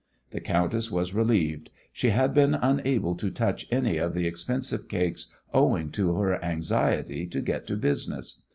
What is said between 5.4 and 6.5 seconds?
owing to her